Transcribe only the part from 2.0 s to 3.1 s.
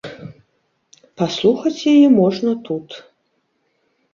можна тут.